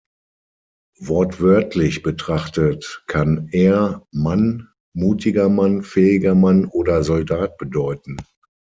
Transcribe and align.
Wortwörtlich 0.99 2.01
betrachtet 2.01 3.03
kann 3.05 3.49
„Er“ 3.51 4.03
"Mann", 4.11 4.69
"mutiger 4.95 5.47
Mann", 5.47 5.83
"fähiger 5.83 6.33
Mann" 6.33 6.65
oder 6.65 7.03
"Soldat" 7.03 7.57
bedeuten. 7.59 8.17